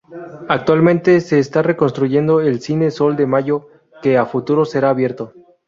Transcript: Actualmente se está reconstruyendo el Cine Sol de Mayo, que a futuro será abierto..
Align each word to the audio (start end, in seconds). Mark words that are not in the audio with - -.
Actualmente 0.49 1.21
se 1.21 1.37
está 1.37 1.61
reconstruyendo 1.61 2.39
el 2.41 2.59
Cine 2.59 2.89
Sol 2.89 3.15
de 3.15 3.27
Mayo, 3.27 3.67
que 4.01 4.17
a 4.17 4.25
futuro 4.25 4.65
será 4.65 4.89
abierto.. 4.89 5.31